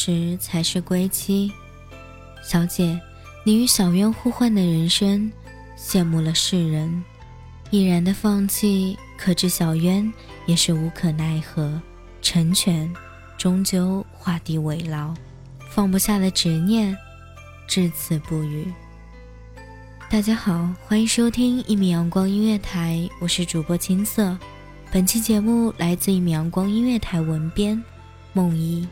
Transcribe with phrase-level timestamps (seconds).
[0.00, 1.50] 时才是归期？
[2.40, 3.00] 小姐，
[3.42, 5.28] 你与小渊互换的人生，
[5.76, 7.02] 羡慕了世人。
[7.72, 10.10] 毅然的放弃，可知小渊
[10.46, 11.82] 也是无可奈何。
[12.22, 12.94] 成全，
[13.36, 15.12] 终究画地为牢。
[15.68, 16.96] 放不下的执念，
[17.66, 18.72] 至此不渝。
[20.08, 24.38] 大家好，欢迎收听一米阳光音乐台，我是主播青色。
[24.92, 27.82] 本期节目来自一米阳光音乐台文编
[28.32, 28.86] 梦一。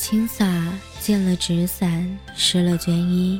[0.00, 0.46] 轻洒，
[0.98, 3.38] 溅了纸伞，湿了绢衣，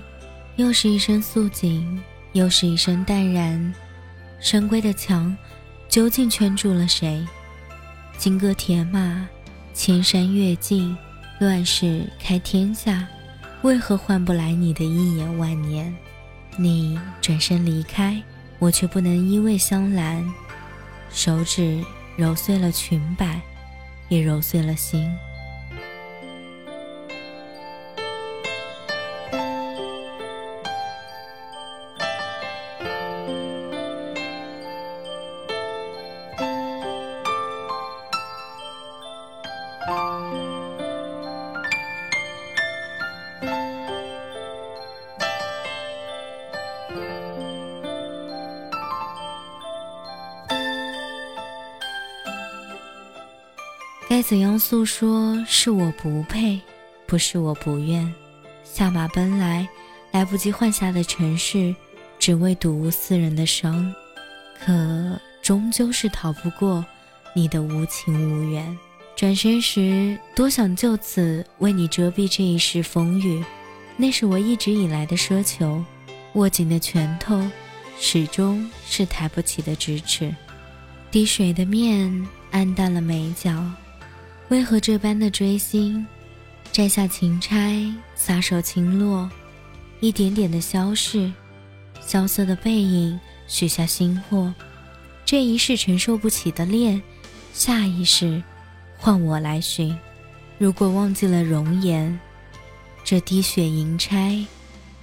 [0.57, 1.99] 又是一身素锦，
[2.33, 3.75] 又是一身淡然。
[4.41, 5.35] 深闺的墙，
[5.89, 7.27] 究竟圈住了谁？
[8.19, 9.27] 金戈铁马，
[9.73, 10.95] 千山越尽，
[11.39, 13.09] 乱世开天下，
[13.63, 15.97] 为何换不来你的一眼万年？
[16.59, 18.23] 你转身离开，
[18.59, 20.23] 我却不能依偎香兰，
[21.11, 21.83] 手指
[22.19, 23.41] 揉碎了裙摆，
[24.11, 25.11] 也揉碎了心。
[54.21, 55.43] 该怎样诉说？
[55.47, 56.61] 是我不配，
[57.07, 58.15] 不是我不愿。
[58.63, 59.67] 下马奔来，
[60.13, 61.75] 来不及换下的城市，
[62.19, 63.95] 只为睹物思人的伤。
[64.63, 66.85] 可终究是逃不过
[67.35, 68.79] 你的无情无缘。
[69.17, 73.43] 转身时，多想就此为你遮蔽这一世风雨，
[73.97, 75.83] 那是我一直以来的奢求。
[76.35, 77.43] 握紧的拳头，
[77.99, 80.31] 始终是抬不起的咫尺。
[81.11, 83.65] 滴水的面，暗淡了眉角。
[84.51, 86.05] 为何这般的追星？
[86.73, 89.31] 摘下情钗，撒手轻落，
[90.01, 91.31] 一点点的消逝。
[92.01, 94.53] 萧瑟的背影，许下心祸。
[95.25, 97.01] 这一世承受不起的恋，
[97.53, 98.43] 下一世
[98.99, 99.97] 换我来寻。
[100.59, 102.19] 如果忘记了容颜，
[103.05, 104.45] 这滴血银钗，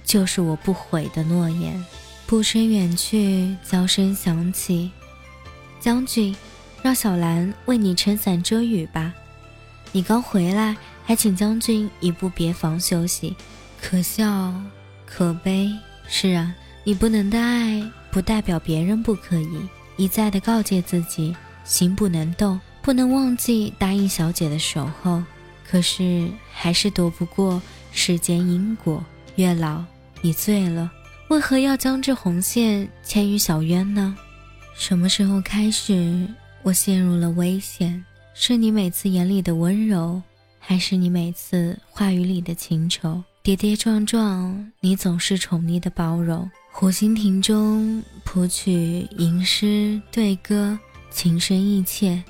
[0.04, 1.82] 就是我不悔的诺言。
[2.26, 4.90] 步声远去，箫声响起。
[5.80, 6.36] 将军，
[6.82, 9.14] 让小兰为你撑伞遮雨吧。
[9.92, 13.34] 你刚回来，还请将军移步别房休息。
[13.80, 14.52] 可笑，
[15.06, 15.70] 可悲。
[16.06, 16.54] 是啊，
[16.84, 19.68] 你不能的爱，不代表别人不可以。
[19.96, 21.34] 一再的告诫自己，
[21.64, 25.22] 心不能动，不能忘记答应小姐的守候。
[25.68, 27.60] 可是还是躲不过
[27.92, 29.04] 世间因果。
[29.36, 29.84] 月老，
[30.20, 30.90] 你醉了，
[31.28, 34.16] 为何要将这红线牵于小渊呢？
[34.74, 36.26] 什么时候开始，
[36.62, 38.04] 我陷入了危险？
[38.40, 40.22] 是你每次眼里的温柔，
[40.60, 43.20] 还是你每次话语里的情愁？
[43.42, 46.48] 跌跌撞撞，你总是宠溺的包容。
[46.70, 50.78] 湖心亭中谱曲吟诗对歌，
[51.10, 52.22] 情深意切。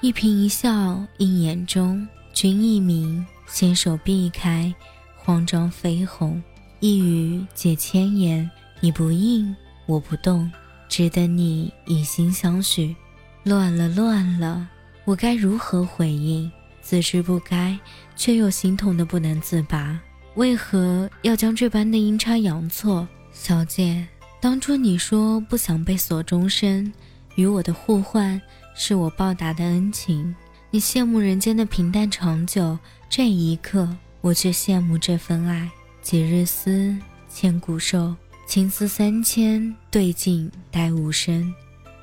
[0.00, 4.74] 一颦一笑映眼中，君一鸣，纤手避开，
[5.16, 6.42] 慌张绯红。
[6.80, 8.50] 一语解千言，
[8.80, 9.54] 你不应，
[9.86, 10.50] 我不动，
[10.88, 12.96] 只等你以心相许。
[13.44, 14.68] 乱了，乱了。
[15.04, 16.50] 我该如何回应？
[16.80, 17.78] 自知不该，
[18.16, 19.98] 却又心痛的不能自拔。
[20.34, 23.06] 为何要将这般的阴差阳错？
[23.32, 24.06] 小姐，
[24.40, 26.92] 当初你说不想被锁终身，
[27.34, 28.40] 与我的互换
[28.74, 30.34] 是我报答的恩情。
[30.70, 32.78] 你羡慕人间的平淡长久，
[33.08, 33.88] 这一刻
[34.20, 35.70] 我却羡慕这份爱。
[36.00, 36.96] 几日思，
[37.28, 38.14] 千古瘦，
[38.46, 41.52] 情丝三千，对镜待无声。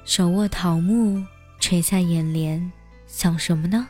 [0.06, 1.24] 手握桃木，
[1.60, 2.72] 垂下眼帘，
[3.10, 3.88] 想什么呢？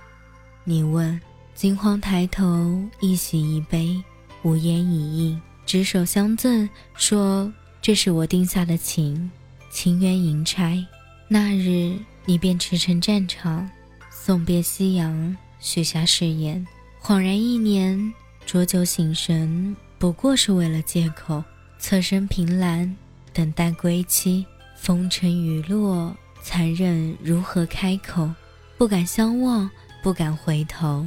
[0.63, 1.19] 你问。
[1.55, 4.01] 惊慌抬头，一喜一悲，
[4.43, 7.51] 无言以应，执手相赠，说
[7.83, 9.29] ：“这是我定下的情，
[9.69, 10.81] 情缘银钗。”
[11.27, 13.69] 那日你便驰骋战场，
[14.09, 16.65] 送别夕阳，许下誓言。
[17.03, 18.13] 恍然一年，
[18.45, 21.43] 浊酒醒神，不过是为了借口，
[21.77, 22.95] 侧身凭栏，
[23.33, 24.45] 等待归期。
[24.77, 28.29] 风尘雨落，残忍如何开口？
[28.79, 29.69] 不敢相望，
[30.01, 31.05] 不敢回头。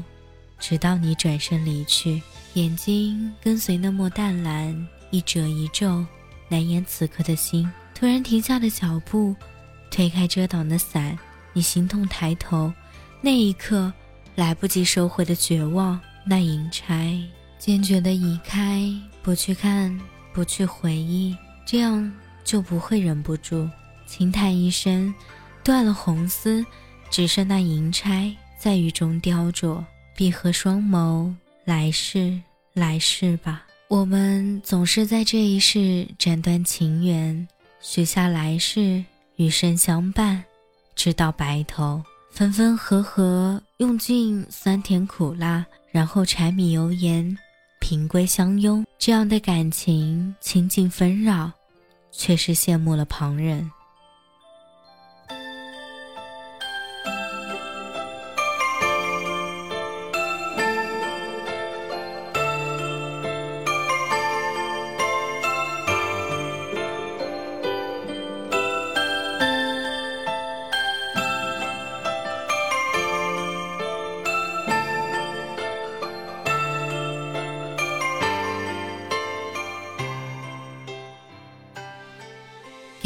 [0.58, 2.20] 直到你转身离去，
[2.52, 6.04] 眼睛跟随那抹淡蓝一折一皱，
[6.50, 7.66] 难掩此刻的心。
[7.94, 9.34] 突然停下的脚步，
[9.90, 11.18] 推开遮挡的伞，
[11.54, 12.70] 你心痛抬头，
[13.22, 13.90] 那一刻
[14.34, 15.98] 来不及收回的绝望。
[16.26, 17.18] 那银钗
[17.58, 18.86] 坚决地移开，
[19.22, 19.98] 不去看，
[20.34, 21.34] 不去回忆，
[21.64, 22.12] 这样
[22.44, 23.66] 就不会忍不住
[24.06, 25.12] 轻叹一声，
[25.64, 26.64] 断了红丝，
[27.12, 29.84] 只剩那银钗在雨中雕琢。
[30.16, 31.30] 闭合双眸，
[31.66, 32.40] 来世，
[32.72, 33.66] 来世吧。
[33.88, 37.46] 我们总是在这一世斩断情缘，
[37.82, 39.04] 许下来世
[39.36, 40.42] 余生相伴，
[40.96, 42.02] 直到白头。
[42.30, 47.36] 分分合合，用尽酸甜苦辣，然后柴米油盐，
[47.78, 48.82] 平归相拥。
[48.98, 51.52] 这样的感情，清净纷扰，
[52.10, 53.70] 却是羡慕了旁人。